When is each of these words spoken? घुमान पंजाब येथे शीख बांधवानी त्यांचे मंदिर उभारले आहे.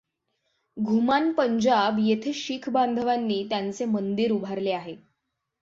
घुमान 0.77 1.31
पंजाब 1.33 1.99
येथे 1.99 2.33
शीख 2.33 2.69
बांधवानी 2.69 3.43
त्यांचे 3.49 3.85
मंदिर 3.85 4.31
उभारले 4.31 4.71
आहे. 4.71 4.95